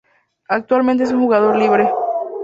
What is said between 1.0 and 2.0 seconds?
es un jugador libre.